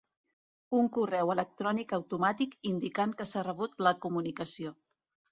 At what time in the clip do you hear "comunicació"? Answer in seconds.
4.07-4.73